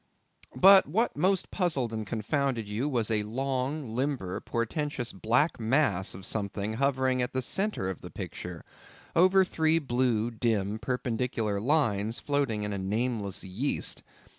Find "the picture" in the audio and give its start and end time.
8.01-8.65